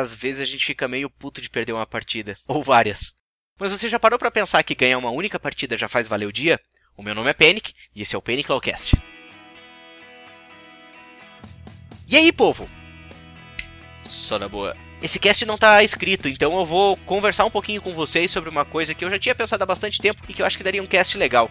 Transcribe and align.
às 0.00 0.14
vezes 0.14 0.42
a 0.42 0.44
gente 0.44 0.64
fica 0.64 0.88
meio 0.88 1.10
puto 1.10 1.40
de 1.40 1.50
perder 1.50 1.72
uma 1.72 1.86
partida, 1.86 2.36
ou 2.46 2.62
várias. 2.62 3.14
Mas 3.58 3.72
você 3.72 3.88
já 3.88 3.98
parou 3.98 4.18
para 4.18 4.30
pensar 4.30 4.62
que 4.62 4.74
ganhar 4.74 4.98
uma 4.98 5.10
única 5.10 5.38
partida 5.38 5.78
já 5.78 5.88
faz 5.88 6.08
valer 6.08 6.26
o 6.26 6.32
dia? 6.32 6.60
O 6.96 7.02
meu 7.02 7.14
nome 7.14 7.30
é 7.30 7.34
Panic 7.34 7.72
e 7.94 8.02
esse 8.02 8.14
é 8.14 8.18
o 8.18 8.22
Panic 8.22 8.50
Lawcast. 8.50 8.96
E 12.06 12.16
aí, 12.16 12.30
povo? 12.32 12.68
Só 14.02 14.38
na 14.38 14.48
boa. 14.48 14.76
Esse 15.02 15.18
cast 15.18 15.44
não 15.44 15.58
tá 15.58 15.82
escrito, 15.82 16.28
então 16.28 16.56
eu 16.56 16.64
vou 16.64 16.96
conversar 16.98 17.44
um 17.44 17.50
pouquinho 17.50 17.82
com 17.82 17.92
vocês 17.92 18.30
sobre 18.30 18.48
uma 18.50 18.64
coisa 18.64 18.94
que 18.94 19.04
eu 19.04 19.10
já 19.10 19.18
tinha 19.18 19.34
pensado 19.34 19.62
há 19.62 19.66
bastante 19.66 20.00
tempo 20.00 20.22
e 20.28 20.32
que 20.32 20.42
eu 20.42 20.46
acho 20.46 20.56
que 20.56 20.64
daria 20.64 20.82
um 20.82 20.86
cast 20.86 21.16
legal. 21.18 21.50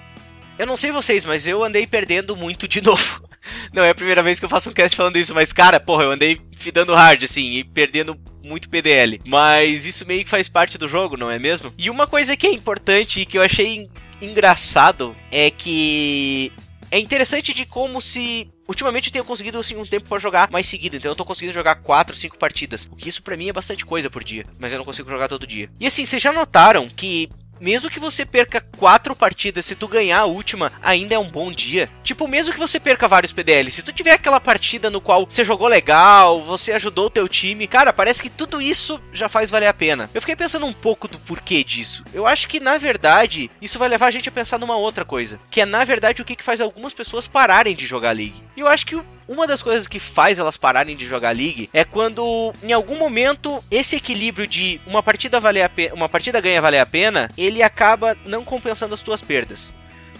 Eu 0.57 0.65
não 0.65 0.77
sei 0.77 0.91
vocês, 0.91 1.25
mas 1.25 1.47
eu 1.47 1.63
andei 1.63 1.85
perdendo 1.85 2.35
muito 2.35 2.67
de 2.67 2.79
novo. 2.81 3.27
Não 3.73 3.83
é 3.83 3.89
a 3.89 3.95
primeira 3.95 4.21
vez 4.21 4.39
que 4.39 4.45
eu 4.45 4.49
faço 4.49 4.69
um 4.69 4.73
cast 4.73 4.95
falando 4.95 5.17
isso, 5.17 5.33
mas 5.33 5.51
cara, 5.51 5.79
porra, 5.79 6.03
eu 6.03 6.11
andei 6.11 6.39
fidando 6.53 6.93
hard, 6.93 7.23
assim, 7.23 7.53
e 7.53 7.63
perdendo 7.63 8.17
muito 8.43 8.69
PDL. 8.69 9.19
Mas 9.25 9.85
isso 9.85 10.05
meio 10.05 10.23
que 10.23 10.29
faz 10.29 10.47
parte 10.47 10.77
do 10.77 10.87
jogo, 10.87 11.17
não 11.17 11.31
é 11.31 11.39
mesmo? 11.39 11.73
E 11.77 11.89
uma 11.89 12.05
coisa 12.05 12.37
que 12.37 12.45
é 12.45 12.51
importante 12.53 13.21
e 13.21 13.25
que 13.25 13.37
eu 13.37 13.41
achei 13.41 13.89
engraçado 14.21 15.15
é 15.31 15.49
que 15.49 16.51
é 16.91 16.99
interessante 16.99 17.53
de 17.53 17.65
como 17.65 17.99
se 17.99 18.47
Ultimamente 18.67 19.07
eu 19.07 19.13
tenho 19.13 19.25
conseguido 19.25 19.59
assim 19.59 19.75
um 19.75 19.85
tempo 19.85 20.07
para 20.07 20.19
jogar 20.19 20.49
mais 20.49 20.65
seguido, 20.65 20.95
então 20.95 21.11
eu 21.11 21.15
tô 21.15 21.25
conseguindo 21.25 21.53
jogar 21.53 21.75
4, 21.75 22.15
5 22.15 22.37
partidas, 22.37 22.87
o 22.89 22.95
que 22.95 23.09
isso 23.09 23.21
para 23.21 23.35
mim 23.35 23.49
é 23.49 23.53
bastante 23.53 23.85
coisa 23.85 24.09
por 24.09 24.23
dia, 24.23 24.45
mas 24.57 24.71
eu 24.71 24.77
não 24.77 24.85
consigo 24.85 25.09
jogar 25.09 25.27
todo 25.27 25.45
dia. 25.45 25.69
E 25.79 25.85
assim, 25.85 26.05
vocês 26.05 26.21
já 26.21 26.31
notaram 26.31 26.87
que 26.87 27.29
mesmo 27.59 27.89
que 27.89 27.99
você 27.99 28.25
perca 28.25 28.61
quatro 28.77 29.15
partidas, 29.15 29.65
se 29.65 29.75
tu 29.75 29.87
ganhar 29.87 30.19
a 30.19 30.25
última, 30.25 30.71
ainda 30.81 31.15
é 31.15 31.19
um 31.19 31.29
bom 31.29 31.51
dia. 31.51 31.89
Tipo, 32.03 32.27
mesmo 32.27 32.53
que 32.53 32.59
você 32.59 32.79
perca 32.79 33.07
vários 33.07 33.31
PDL, 33.31 33.71
se 33.71 33.81
tu 33.81 33.91
tiver 33.91 34.13
aquela 34.13 34.39
partida 34.39 34.89
no 34.89 35.01
qual 35.01 35.25
você 35.25 35.43
jogou 35.43 35.67
legal, 35.67 36.41
você 36.41 36.71
ajudou 36.73 37.07
o 37.07 37.09
teu 37.09 37.27
time, 37.27 37.67
cara, 37.67 37.93
parece 37.93 38.21
que 38.21 38.29
tudo 38.29 38.61
isso 38.61 38.99
já 39.11 39.29
faz 39.29 39.49
valer 39.49 39.67
a 39.67 39.73
pena. 39.73 40.09
Eu 40.13 40.21
fiquei 40.21 40.35
pensando 40.35 40.65
um 40.65 40.73
pouco 40.73 41.07
do 41.07 41.19
porquê 41.19 41.63
disso. 41.63 42.03
Eu 42.13 42.27
acho 42.27 42.47
que, 42.47 42.59
na 42.59 42.77
verdade, 42.77 43.49
isso 43.61 43.79
vai 43.79 43.89
levar 43.89 44.07
a 44.07 44.11
gente 44.11 44.29
a 44.29 44.31
pensar 44.31 44.59
numa 44.59 44.77
outra 44.77 45.05
coisa, 45.05 45.39
que 45.49 45.61
é, 45.61 45.65
na 45.65 45.83
verdade, 45.83 46.21
o 46.21 46.25
que, 46.25 46.35
que 46.35 46.43
faz 46.43 46.59
algumas 46.61 46.93
pessoas 46.93 47.27
pararem 47.27 47.75
de 47.75 47.85
jogar 47.85 48.15
League. 48.15 48.43
E 48.55 48.59
eu 48.59 48.67
acho 48.67 48.85
que 48.85 48.95
o 48.95 49.05
uma 49.27 49.47
das 49.47 49.61
coisas 49.61 49.87
que 49.87 49.99
faz 49.99 50.39
elas 50.39 50.57
pararem 50.57 50.95
de 50.95 51.05
jogar 51.05 51.35
League 51.35 51.69
é 51.73 51.83
quando, 51.83 52.53
em 52.61 52.73
algum 52.73 52.97
momento, 52.97 53.63
esse 53.69 53.95
equilíbrio 53.95 54.47
de 54.47 54.79
uma 54.85 55.03
partida 55.03 55.39
valer 55.39 55.63
a 55.63 55.93
uma 55.93 56.09
partida 56.09 56.41
ganha 56.41 56.61
valer 56.61 56.79
a 56.79 56.85
pena, 56.85 57.29
ele 57.37 57.63
acaba 57.63 58.17
não 58.25 58.43
compensando 58.43 58.93
as 58.93 59.01
tuas 59.01 59.21
perdas. 59.21 59.71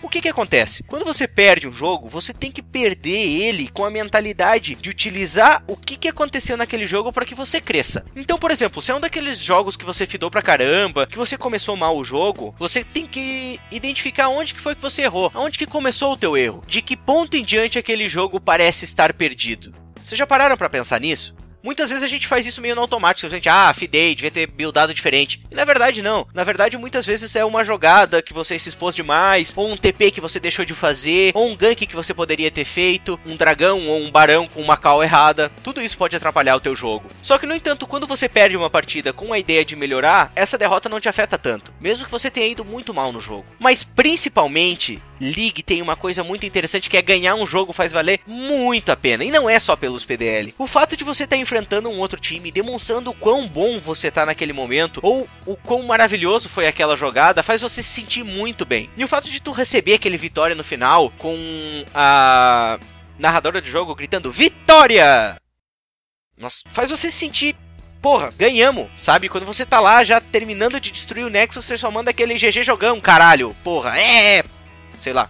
O 0.04 0.10
que 0.10 0.22
que 0.22 0.28
acontece? 0.28 0.84
Quando 0.84 1.06
você 1.06 1.26
perde 1.26 1.66
um 1.66 1.72
jogo, 1.72 2.10
você 2.10 2.34
tem 2.34 2.52
que 2.52 2.62
perder 2.62 3.26
ele 3.26 3.70
com 3.70 3.86
a 3.86 3.90
mentalidade 3.90 4.76
de 4.76 4.90
utilizar 4.90 5.64
o 5.66 5.78
que 5.78 5.96
que 5.96 6.10
aconteceu 6.10 6.58
naquele 6.58 6.86
jogo 6.86 7.12
para 7.14 7.26
que 7.26 7.34
você 7.34 7.62
cresça. 7.62 8.04
Então, 8.14 8.38
por 8.38 8.52
exemplo, 8.52 8.82
se 8.82 8.92
é 8.92 8.96
um 8.96 9.00
daqueles 9.00 9.40
jogos 9.40 9.78
que 9.78 9.86
você 9.86 10.06
fidou 10.06 10.30
pra 10.30 10.42
caramba, 10.42 11.08
que 11.08 11.18
você 11.18 11.38
começou 11.38 11.78
mal 11.78 11.98
o 11.98 12.04
jogo, 12.04 12.54
você 12.60 12.84
tem 12.84 13.08
que 13.08 13.58
identificar 13.72 14.28
onde 14.28 14.54
que 14.54 14.60
foi 14.60 14.76
que 14.76 14.82
você 14.82 15.04
errou, 15.04 15.32
aonde 15.34 15.58
que 15.58 15.66
começou 15.66 16.12
o 16.12 16.18
teu 16.18 16.36
erro, 16.36 16.62
de 16.68 16.82
que 16.82 16.98
ponto 16.98 17.38
em 17.38 17.44
diante 17.44 17.80
aquele 17.80 18.10
jogo 18.10 18.42
parece 18.42 18.84
estar 18.84 19.14
perdido. 19.14 19.74
Vocês 20.04 20.20
já 20.20 20.28
pararam 20.28 20.58
para 20.58 20.70
pensar 20.70 21.00
nisso? 21.00 21.34
Muitas 21.64 21.90
vezes 21.90 22.04
a 22.04 22.08
gente 22.08 22.28
faz 22.28 22.46
isso 22.46 22.62
meio 22.62 22.76
no 22.76 22.82
automático. 22.82 23.26
A 23.26 23.30
gente, 23.30 23.48
ah, 23.48 23.74
fidei, 23.74 24.14
devia 24.14 24.30
ter 24.30 24.52
buildado 24.52 24.94
diferente. 24.94 25.42
E 25.50 25.56
na 25.56 25.64
verdade, 25.64 26.02
não. 26.02 26.28
Na 26.34 26.44
verdade, 26.44 26.78
muitas 26.78 27.06
vezes 27.06 27.34
é 27.38 27.46
uma 27.46 27.64
jogada 27.64 28.22
que 28.22 28.34
você 28.34 28.60
se 28.60 28.68
expôs 28.68 28.94
demais, 28.94 29.54
ou 29.56 29.72
um 29.72 29.78
TP 29.78 30.12
que 30.12 30.20
você 30.20 30.42
deixou 30.42 30.66
de 30.66 30.76
fazer, 30.76 31.32
ou 31.34 31.48
um 31.48 31.56
gank 31.56 31.88
que 31.88 31.96
você 31.96 32.14
poderia 32.14 32.52
ter 32.52 32.66
feito, 32.66 33.18
um 33.26 33.38
dragão 33.38 33.88
ou 33.88 34.02
um 34.02 34.12
barão 34.12 34.46
com 34.46 34.62
uma 34.62 34.76
call 34.76 35.02
errada. 35.02 35.50
Tudo 35.64 35.82
isso 35.82 35.98
pode 35.98 36.18
atrapalhar 36.18 36.58
o 36.58 36.60
teu 36.60 36.76
jogo. 36.76 37.10
Só 37.22 37.38
que, 37.38 37.46
no 37.46 37.56
entanto, 37.56 37.88
quando 37.88 38.06
você 38.06 38.28
perde 38.28 38.58
uma 38.58 38.70
partida 38.70 39.14
com 39.14 39.32
a 39.32 39.40
ideia 39.40 39.64
de 39.64 39.78
melhorar, 39.78 40.34
essa 40.36 40.58
derrota 40.58 40.90
não 40.90 41.00
te 41.00 41.08
afeta 41.08 41.38
tanto. 41.38 41.74
Mesmo 41.80 42.04
que 42.04 42.12
você 42.12 42.30
tenha 42.30 42.48
ido 42.48 42.66
muito 42.66 42.94
mal 42.94 43.14
no 43.14 43.22
jogo. 43.22 43.46
Mas, 43.58 43.86
principalmente, 43.86 45.02
League 45.20 45.64
tem 45.64 45.82
uma 45.82 45.96
coisa 45.96 46.24
muito 46.24 46.46
interessante 46.46 46.90
que 46.90 46.98
é 46.98 47.02
ganhar 47.02 47.36
um 47.36 47.46
jogo 47.46 47.74
faz 47.74 47.92
valer 47.92 48.20
muito 48.26 48.92
a 48.92 48.96
pena. 48.96 49.24
E 49.24 49.32
não 49.32 49.50
é 49.50 49.60
só 49.60 49.76
pelos 49.76 50.06
PDL. 50.06 50.54
O 50.58 50.68
fato 50.68 50.98
de 50.98 51.04
você 51.04 51.24
estar 51.24 51.36
tá 51.36 51.42
enfrentando 51.42 51.90
um 51.90 52.00
outro 52.00 52.20
time, 52.20 52.52
demonstrando 52.52 53.12
o 53.12 53.14
quão 53.14 53.48
bom 53.48 53.80
você 53.80 54.12
tá 54.12 54.26
naquele 54.26 54.54
momento, 54.54 55.00
ou 55.04 55.28
o 55.46 55.56
quão 55.56 55.84
maravilhoso 55.84 56.50
foi 56.50 56.68
aquela 56.68 56.96
jogada, 56.96 57.44
faz 57.44 57.62
você 57.62 57.82
se 57.82 57.90
sentir 57.90 58.24
muito 58.24 58.66
bem. 58.66 58.90
E 58.98 59.04
o 59.04 59.08
fato 59.08 59.30
de 59.30 59.42
tu 59.42 59.52
receber 59.52 59.94
aquele 59.94 60.18
vitória 60.18 60.56
no 60.56 60.64
final 60.64 61.12
com 61.18 61.36
a 61.94 62.80
narradora 63.18 63.62
de 63.62 63.70
jogo 63.70 63.96
gritando 63.96 64.32
Vitória! 64.32 65.38
Nossa, 66.38 66.62
faz 66.72 66.90
você 66.90 67.12
se 67.12 67.18
sentir 67.18 67.56
porra, 68.04 68.34
ganhamos, 68.38 68.90
sabe? 68.98 69.30
Quando 69.30 69.46
você 69.46 69.66
tá 69.66 69.80
lá 69.80 70.04
já 70.04 70.20
terminando 70.20 70.78
de 70.78 70.92
destruir 70.92 71.26
o 71.26 71.30
Nexus, 71.30 71.64
você 71.64 71.78
só 71.78 71.90
manda 71.90 72.12
aquele 72.12 72.34
GG 72.34 72.62
jogão, 72.62 73.00
caralho, 73.00 73.56
porra, 73.64 73.98
é, 73.98 74.44
sei 75.04 75.12
lá. 75.12 75.30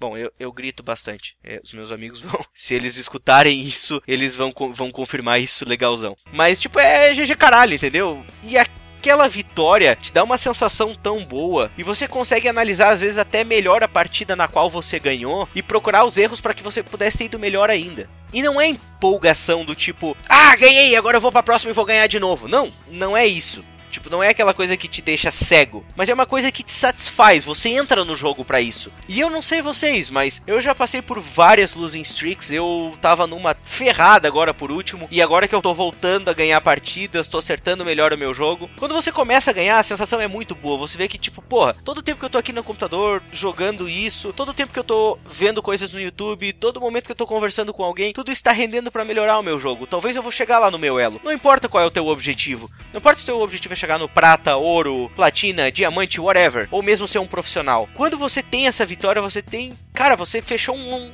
Bom, 0.00 0.16
eu, 0.16 0.32
eu 0.38 0.52
grito 0.52 0.80
bastante. 0.80 1.36
É, 1.42 1.60
os 1.62 1.72
meus 1.72 1.90
amigos 1.90 2.20
vão. 2.22 2.40
Se 2.54 2.72
eles 2.72 2.96
escutarem 2.96 3.60
isso, 3.60 4.00
eles 4.06 4.36
vão, 4.36 4.54
vão 4.72 4.92
confirmar 4.92 5.40
isso 5.40 5.68
legalzão. 5.68 6.16
Mas, 6.32 6.60
tipo, 6.60 6.78
é 6.78 7.12
GG 7.12 7.34
caralho, 7.36 7.74
entendeu? 7.74 8.24
E 8.44 8.56
aquela 8.56 9.26
vitória 9.26 9.96
te 9.96 10.12
dá 10.12 10.22
uma 10.22 10.38
sensação 10.38 10.94
tão 10.94 11.24
boa 11.24 11.68
e 11.76 11.82
você 11.82 12.06
consegue 12.06 12.46
analisar 12.46 12.92
às 12.92 13.00
vezes 13.00 13.18
até 13.18 13.42
melhor 13.42 13.82
a 13.82 13.88
partida 13.88 14.36
na 14.36 14.46
qual 14.46 14.70
você 14.70 15.00
ganhou 15.00 15.48
e 15.52 15.62
procurar 15.62 16.04
os 16.04 16.16
erros 16.16 16.40
para 16.40 16.54
que 16.54 16.62
você 16.62 16.80
pudesse 16.80 17.18
ter 17.18 17.24
ido 17.24 17.38
melhor 17.38 17.68
ainda. 17.68 18.08
E 18.32 18.40
não 18.40 18.60
é 18.60 18.68
empolgação 18.68 19.64
do 19.64 19.74
tipo, 19.74 20.16
ah, 20.28 20.54
ganhei, 20.54 20.94
agora 20.94 21.16
eu 21.16 21.20
vou 21.20 21.32
pra 21.32 21.42
próxima 21.42 21.72
e 21.72 21.74
vou 21.74 21.84
ganhar 21.84 22.06
de 22.06 22.20
novo. 22.20 22.46
Não, 22.46 22.72
não 22.86 23.16
é 23.16 23.26
isso. 23.26 23.64
Tipo, 23.90 24.10
não 24.10 24.22
é 24.22 24.28
aquela 24.28 24.54
coisa 24.54 24.76
que 24.76 24.88
te 24.88 25.02
deixa 25.02 25.30
cego, 25.30 25.84
mas 25.96 26.08
é 26.08 26.14
uma 26.14 26.26
coisa 26.26 26.52
que 26.52 26.62
te 26.62 26.72
satisfaz. 26.72 27.44
Você 27.44 27.70
entra 27.70 28.04
no 28.04 28.16
jogo 28.16 28.44
para 28.44 28.60
isso. 28.60 28.92
E 29.08 29.18
eu 29.18 29.30
não 29.30 29.42
sei 29.42 29.62
vocês, 29.62 30.10
mas 30.10 30.42
eu 30.46 30.60
já 30.60 30.74
passei 30.74 31.02
por 31.02 31.20
várias 31.20 31.74
losing 31.74 32.02
streaks. 32.02 32.50
Eu 32.50 32.96
tava 33.00 33.26
numa 33.26 33.54
ferrada 33.54 34.28
agora 34.28 34.52
por 34.52 34.70
último, 34.70 35.08
e 35.10 35.22
agora 35.22 35.48
que 35.48 35.54
eu 35.54 35.62
tô 35.62 35.74
voltando 35.74 36.28
a 36.28 36.34
ganhar 36.34 36.60
partidas, 36.60 37.28
tô 37.28 37.38
acertando 37.38 37.84
melhor 37.84 38.12
o 38.12 38.18
meu 38.18 38.32
jogo. 38.34 38.70
Quando 38.78 38.94
você 38.94 39.10
começa 39.10 39.50
a 39.50 39.54
ganhar, 39.54 39.78
a 39.78 39.82
sensação 39.82 40.20
é 40.20 40.28
muito 40.28 40.54
boa. 40.54 40.78
Você 40.78 40.98
vê 40.98 41.08
que, 41.08 41.18
tipo, 41.18 41.40
porra, 41.42 41.74
todo 41.84 42.02
tempo 42.02 42.18
que 42.18 42.24
eu 42.24 42.30
tô 42.30 42.38
aqui 42.38 42.52
no 42.52 42.62
computador 42.62 43.22
jogando 43.32 43.88
isso, 43.88 44.32
todo 44.32 44.54
tempo 44.54 44.72
que 44.72 44.78
eu 44.78 44.84
tô 44.84 45.18
vendo 45.26 45.62
coisas 45.62 45.90
no 45.90 46.00
YouTube, 46.00 46.52
todo 46.52 46.80
momento 46.80 47.06
que 47.06 47.12
eu 47.12 47.16
tô 47.16 47.26
conversando 47.26 47.72
com 47.72 47.84
alguém, 47.84 48.12
tudo 48.12 48.30
está 48.30 48.52
rendendo 48.52 48.90
para 48.90 49.04
melhorar 49.04 49.38
o 49.38 49.42
meu 49.42 49.58
jogo. 49.58 49.86
Talvez 49.86 50.16
eu 50.16 50.22
vou 50.22 50.32
chegar 50.32 50.58
lá 50.58 50.70
no 50.70 50.78
meu 50.78 50.98
elo. 50.98 51.20
Não 51.24 51.32
importa 51.32 51.68
qual 51.68 51.82
é 51.82 51.86
o 51.86 51.90
teu 51.90 52.06
objetivo. 52.06 52.70
Não 52.92 52.98
importa 52.98 53.18
se 53.18 53.24
o 53.24 53.26
teu 53.26 53.40
objetivo 53.40 53.74
é 53.74 53.76
chegar 53.78 53.98
no 53.98 54.08
prata, 54.08 54.56
ouro, 54.56 55.10
platina, 55.14 55.70
diamante, 55.70 56.20
whatever, 56.20 56.68
ou 56.70 56.82
mesmo 56.82 57.06
ser 57.06 57.18
um 57.18 57.26
profissional. 57.26 57.88
Quando 57.94 58.18
você 58.18 58.42
tem 58.42 58.66
essa 58.66 58.84
vitória, 58.84 59.22
você 59.22 59.40
tem, 59.40 59.72
cara, 59.94 60.16
você 60.16 60.42
fechou 60.42 60.76
um, 60.76 61.12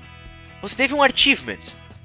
você 0.61 0.75
teve 0.75 0.95
um 0.95 1.03
achievement, 1.03 1.61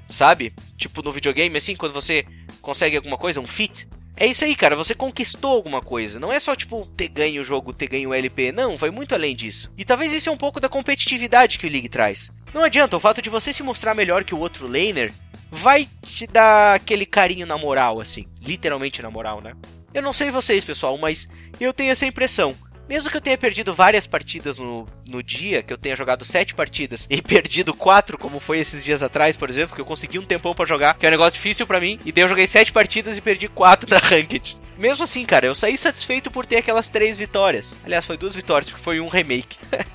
sabe? 0.08 0.52
Tipo 0.76 1.02
no 1.02 1.12
videogame 1.12 1.56
assim, 1.56 1.74
quando 1.74 1.92
você 1.92 2.24
consegue 2.60 2.96
alguma 2.96 3.16
coisa, 3.16 3.40
um 3.40 3.46
feat, 3.46 3.88
é 4.20 4.26
isso 4.26 4.44
aí, 4.44 4.54
cara. 4.54 4.76
Você 4.76 4.94
conquistou 4.94 5.50
alguma 5.50 5.80
coisa. 5.80 6.20
Não 6.20 6.30
é 6.30 6.38
só, 6.38 6.54
tipo, 6.54 6.84
ter 6.94 7.08
ganho 7.08 7.40
o 7.40 7.44
jogo, 7.44 7.72
ter 7.72 7.86
ganho 7.86 8.10
o 8.10 8.14
LP. 8.14 8.52
Não, 8.52 8.76
vai 8.76 8.90
muito 8.90 9.14
além 9.14 9.34
disso. 9.34 9.72
E 9.78 9.84
talvez 9.84 10.12
isso 10.12 10.28
é 10.28 10.32
um 10.32 10.36
pouco 10.36 10.60
da 10.60 10.68
competitividade 10.68 11.58
que 11.58 11.66
o 11.66 11.70
League 11.70 11.88
traz. 11.88 12.30
Não 12.52 12.62
adianta, 12.62 12.94
o 12.94 13.00
fato 13.00 13.22
de 13.22 13.30
você 13.30 13.50
se 13.50 13.62
mostrar 13.62 13.94
melhor 13.94 14.22
que 14.22 14.34
o 14.34 14.38
outro 14.38 14.66
laner 14.66 15.10
vai 15.50 15.88
te 16.02 16.26
dar 16.26 16.74
aquele 16.74 17.06
carinho 17.06 17.46
na 17.46 17.56
moral, 17.56 17.98
assim. 17.98 18.26
Literalmente 18.42 19.00
na 19.00 19.10
moral, 19.10 19.40
né? 19.40 19.54
Eu 19.92 20.02
não 20.02 20.12
sei 20.12 20.30
vocês, 20.30 20.64
pessoal, 20.64 20.96
mas 20.96 21.28
eu 21.60 21.72
tenho 21.72 21.90
essa 21.90 22.06
impressão. 22.06 22.54
Mesmo 22.88 23.08
que 23.08 23.16
eu 23.16 23.20
tenha 23.20 23.38
perdido 23.38 23.72
várias 23.72 24.06
partidas 24.06 24.58
no, 24.58 24.84
no 25.08 25.22
dia, 25.22 25.62
que 25.62 25.72
eu 25.72 25.78
tenha 25.78 25.94
jogado 25.94 26.24
sete 26.24 26.54
partidas 26.54 27.06
e 27.08 27.22
perdido 27.22 27.72
quatro, 27.72 28.18
como 28.18 28.40
foi 28.40 28.58
esses 28.58 28.84
dias 28.84 29.02
atrás, 29.02 29.36
por 29.36 29.48
exemplo, 29.48 29.74
que 29.74 29.80
eu 29.80 29.84
consegui 29.84 30.18
um 30.18 30.24
tempão 30.24 30.54
para 30.54 30.64
jogar, 30.64 30.98
que 30.98 31.06
é 31.06 31.08
um 31.08 31.12
negócio 31.12 31.34
difícil 31.34 31.66
para 31.66 31.80
mim, 31.80 32.00
e 32.04 32.10
daí 32.10 32.24
eu 32.24 32.28
joguei 32.28 32.48
sete 32.48 32.72
partidas 32.72 33.16
e 33.16 33.20
perdi 33.20 33.48
quatro 33.48 33.86
da 33.90 33.98
Ranked. 33.98 34.56
Mesmo 34.76 35.04
assim, 35.04 35.24
cara, 35.24 35.46
eu 35.46 35.54
saí 35.54 35.78
satisfeito 35.78 36.30
por 36.30 36.46
ter 36.46 36.56
aquelas 36.56 36.88
três 36.88 37.16
vitórias. 37.16 37.78
Aliás, 37.84 38.04
foi 38.04 38.16
duas 38.16 38.34
vitórias, 38.34 38.68
porque 38.68 38.82
foi 38.82 38.98
um 38.98 39.08
remake. 39.08 39.58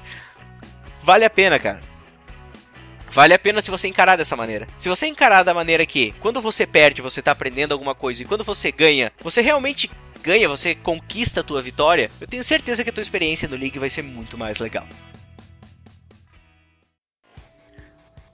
vale 1.03 1.25
a 1.25 1.29
pena, 1.29 1.59
cara. 1.59 1.81
Vale 3.15 3.33
a 3.33 3.39
pena 3.39 3.61
se 3.61 3.71
você 3.71 3.87
encarar 3.87 4.17
dessa 4.17 4.35
maneira. 4.35 4.67
Se 4.77 4.89
você 4.89 5.07
encarar 5.07 5.41
da 5.41 5.53
maneira 5.53 5.85
que, 5.85 6.11
quando 6.19 6.41
você 6.41 6.67
perde, 6.67 7.01
você 7.01 7.21
tá 7.21 7.31
aprendendo 7.31 7.71
alguma 7.71 7.95
coisa, 7.95 8.21
e 8.21 8.25
quando 8.25 8.43
você 8.43 8.73
ganha, 8.73 9.09
você 9.21 9.39
realmente 9.39 9.89
ganha, 10.21 10.49
você 10.49 10.75
conquista 10.75 11.39
a 11.39 11.43
tua 11.43 11.61
vitória, 11.61 12.11
eu 12.19 12.27
tenho 12.27 12.43
certeza 12.43 12.83
que 12.83 12.89
a 12.89 12.93
tua 12.93 13.01
experiência 13.01 13.47
no 13.47 13.55
League 13.55 13.79
vai 13.79 13.89
ser 13.89 14.01
muito 14.01 14.37
mais 14.37 14.59
legal. 14.59 14.85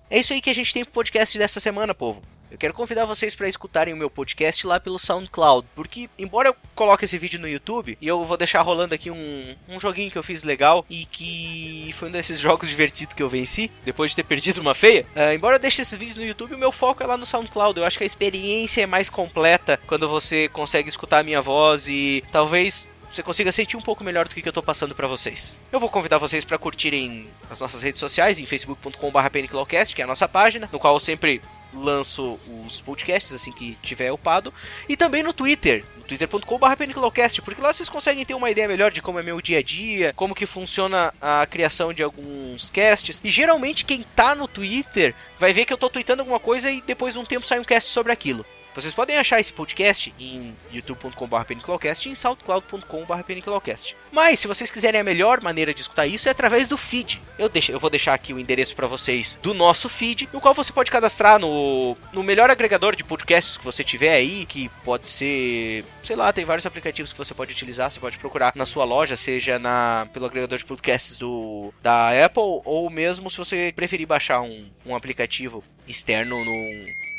É 0.09 0.17
isso 0.17 0.33
aí 0.33 0.41
que 0.41 0.49
a 0.49 0.55
gente 0.55 0.73
tem 0.73 0.83
pro 0.83 0.93
podcast 0.93 1.37
dessa 1.37 1.59
semana, 1.59 1.93
povo. 1.93 2.19
Eu 2.51 2.57
quero 2.57 2.73
convidar 2.73 3.05
vocês 3.05 3.33
para 3.33 3.47
escutarem 3.47 3.93
o 3.93 3.97
meu 3.97 4.09
podcast 4.09 4.67
lá 4.67 4.77
pelo 4.77 4.99
SoundCloud, 4.99 5.65
porque 5.73 6.09
embora 6.19 6.49
eu 6.49 6.55
coloque 6.75 7.05
esse 7.05 7.17
vídeo 7.17 7.39
no 7.39 7.47
YouTube 7.47 7.97
e 7.99 8.05
eu 8.05 8.25
vou 8.25 8.35
deixar 8.35 8.61
rolando 8.61 8.93
aqui 8.93 9.09
um, 9.09 9.55
um 9.69 9.79
joguinho 9.79 10.11
que 10.11 10.17
eu 10.17 10.23
fiz 10.23 10.43
legal 10.43 10.85
e 10.89 11.05
que 11.05 11.95
foi 11.97 12.09
um 12.09 12.11
desses 12.11 12.37
jogos 12.41 12.67
divertidos 12.67 13.15
que 13.15 13.23
eu 13.23 13.29
venci 13.29 13.71
depois 13.85 14.11
de 14.11 14.17
ter 14.17 14.23
perdido 14.23 14.59
uma 14.59 14.75
feia. 14.75 15.05
Uh, 15.15 15.33
embora 15.33 15.55
eu 15.55 15.59
deixe 15.59 15.81
esses 15.81 15.97
vídeos 15.97 16.17
no 16.17 16.25
YouTube, 16.25 16.53
o 16.53 16.57
meu 16.57 16.73
foco 16.73 17.01
é 17.01 17.05
lá 17.05 17.15
no 17.15 17.25
SoundCloud. 17.25 17.79
Eu 17.79 17.85
acho 17.85 17.97
que 17.97 18.03
a 18.03 18.07
experiência 18.07 18.81
é 18.81 18.85
mais 18.85 19.09
completa 19.09 19.79
quando 19.87 20.09
você 20.09 20.49
consegue 20.49 20.89
escutar 20.89 21.19
a 21.19 21.23
minha 21.23 21.41
voz 21.41 21.87
e 21.87 22.21
talvez 22.33 22.85
você 23.09 23.23
consiga 23.23 23.51
sentir 23.51 23.77
um 23.77 23.81
pouco 23.81 24.03
melhor 24.03 24.27
do 24.27 24.35
que 24.35 24.47
eu 24.47 24.53
tô 24.53 24.61
passando 24.61 24.93
para 24.93 25.07
vocês. 25.07 25.57
Eu 25.71 25.79
vou 25.79 25.89
convidar 25.89 26.17
vocês 26.17 26.43
para 26.43 26.57
curtirem 26.57 27.29
as 27.49 27.61
nossas 27.61 27.81
redes 27.81 27.99
sociais 27.99 28.39
em 28.39 28.45
facebook.com/peniclocast, 28.45 29.95
que 29.95 30.01
é 30.01 30.05
a 30.05 30.07
nossa 30.07 30.27
página, 30.27 30.69
no 30.71 30.79
qual 30.79 30.95
eu 30.95 30.99
sempre 30.99 31.41
lanço 31.73 32.39
os 32.65 32.81
podcasts 32.81 33.33
assim 33.33 33.51
que 33.51 33.77
tiver 33.81 34.11
upado, 34.11 34.53
e 34.87 34.97
também 34.97 35.23
no 35.23 35.33
Twitter, 35.33 35.83
twitter.com.br 36.07 36.75
peniclocast, 36.77 37.41
porque 37.41 37.61
lá 37.61 37.71
vocês 37.71 37.89
conseguem 37.89 38.25
ter 38.25 38.33
uma 38.33 38.49
ideia 38.49 38.67
melhor 38.67 38.91
de 38.91 39.01
como 39.01 39.19
é 39.19 39.23
meu 39.23 39.39
dia 39.41 39.59
a 39.59 39.63
dia, 39.63 40.13
como 40.15 40.35
que 40.35 40.45
funciona 40.45 41.13
a 41.21 41.45
criação 41.45 41.93
de 41.93 42.03
alguns 42.03 42.69
casts, 42.69 43.21
e 43.23 43.29
geralmente 43.29 43.85
quem 43.85 44.05
tá 44.15 44.35
no 44.35 44.47
Twitter 44.47 45.15
vai 45.39 45.53
ver 45.53 45.65
que 45.65 45.73
eu 45.73 45.77
tô 45.77 45.89
tweetando 45.89 46.21
alguma 46.21 46.39
coisa 46.39 46.69
e 46.69 46.81
depois 46.81 47.13
de 47.13 47.19
um 47.19 47.25
tempo 47.25 47.45
sai 47.45 47.59
um 47.59 47.63
cast 47.63 47.89
sobre 47.89 48.11
aquilo. 48.11 48.45
Vocês 48.73 48.93
podem 48.93 49.17
achar 49.17 49.39
esse 49.39 49.51
podcast 49.51 50.13
em 50.17 50.55
youtube.com.br 50.71 51.43
peniclocast 51.45 52.07
e 52.07 52.11
em 52.11 52.15
soundcloud.com.br 52.15 53.23
peniclocast. 53.25 53.95
Mas, 54.11 54.39
se 54.39 54.47
vocês 54.47 54.71
quiserem 54.71 55.01
a 55.01 55.03
melhor 55.03 55.41
maneira 55.41 55.73
de 55.73 55.81
escutar 55.81 56.07
isso 56.07 56.27
é 56.27 56.31
através 56.31 56.67
do 56.67 56.77
feed. 56.77 57.21
Eu, 57.37 57.49
deixo, 57.49 57.71
eu 57.71 57.79
vou 57.79 57.89
deixar 57.89 58.13
aqui 58.13 58.33
o 58.33 58.39
endereço 58.39 58.75
para 58.75 58.87
vocês 58.87 59.37
do 59.41 59.53
nosso 59.53 59.89
feed, 59.89 60.29
no 60.31 60.39
qual 60.39 60.53
você 60.53 60.71
pode 60.71 60.89
cadastrar 60.89 61.37
no, 61.37 61.97
no 62.13 62.23
melhor 62.23 62.49
agregador 62.49 62.95
de 62.95 63.03
podcasts 63.03 63.57
que 63.57 63.65
você 63.65 63.83
tiver 63.83 64.13
aí, 64.13 64.45
que 64.45 64.69
pode 64.83 65.07
ser, 65.07 65.83
sei 66.03 66.15
lá, 66.15 66.31
tem 66.31 66.45
vários 66.45 66.65
aplicativos 66.65 67.11
que 67.11 67.17
você 67.17 67.33
pode 67.33 67.51
utilizar, 67.51 67.91
você 67.91 67.99
pode 67.99 68.17
procurar 68.17 68.53
na 68.55 68.65
sua 68.65 68.85
loja, 68.85 69.17
seja 69.17 69.59
na 69.59 70.07
pelo 70.13 70.25
agregador 70.25 70.57
de 70.57 70.65
podcasts 70.65 71.17
do 71.17 71.73
da 71.81 72.09
Apple 72.25 72.61
ou 72.65 72.89
mesmo 72.89 73.29
se 73.29 73.37
você 73.37 73.73
preferir 73.75 74.07
baixar 74.07 74.41
um, 74.41 74.69
um 74.85 74.95
aplicativo 74.95 75.63
externo 75.87 76.43
no, 76.43 76.53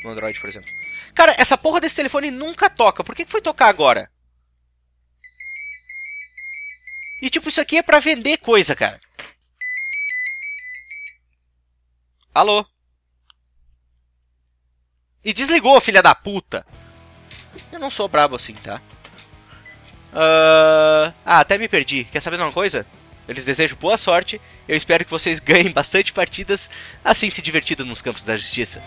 no 0.03 0.09
Android, 0.09 0.39
por 0.39 0.49
exemplo. 0.49 0.69
Cara, 1.13 1.35
essa 1.37 1.57
porra 1.57 1.79
desse 1.79 1.95
telefone 1.95 2.29
nunca 2.29 2.69
toca. 2.69 3.03
Por 3.03 3.15
que 3.15 3.25
foi 3.25 3.41
tocar 3.41 3.67
agora? 3.67 4.11
E 7.21 7.29
tipo, 7.29 7.47
isso 7.47 7.61
aqui 7.61 7.77
é 7.77 7.81
pra 7.83 7.99
vender 7.99 8.37
coisa, 8.37 8.75
cara. 8.75 8.99
Alô? 12.33 12.65
E 15.23 15.31
desligou, 15.31 15.79
filha 15.79 16.01
da 16.01 16.13
puta. 16.13 16.65
Eu 17.71 17.79
não 17.79 17.89
sou 17.89 18.09
brabo 18.09 18.35
assim, 18.35 18.55
tá? 18.55 18.81
Uh... 20.11 21.13
Ah, 21.25 21.39
até 21.39 21.57
me 21.57 21.69
perdi. 21.69 22.03
Quer 22.05 22.19
saber 22.19 22.37
de 22.37 22.43
uma 22.43 22.51
coisa? 22.51 22.85
Eu 23.27 23.33
lhes 23.33 23.45
desejo 23.45 23.77
boa 23.77 23.97
sorte. 23.97 24.41
Eu 24.67 24.75
espero 24.75 25.05
que 25.05 25.11
vocês 25.11 25.39
ganhem 25.39 25.71
bastante 25.71 26.11
partidas, 26.11 26.69
assim 27.03 27.29
se 27.29 27.41
divertindo 27.41 27.85
nos 27.85 28.01
campos 28.01 28.23
da 28.23 28.35
justiça. 28.35 28.81